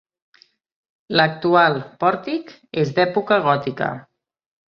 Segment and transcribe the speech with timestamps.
[1.19, 2.49] L'actual pòrtic
[2.85, 3.93] és d'època gòtica.